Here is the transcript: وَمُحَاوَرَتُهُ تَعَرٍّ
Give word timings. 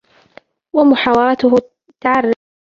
وَمُحَاوَرَتُهُ 0.73 1.55
تَعَرٍّ 2.01 2.33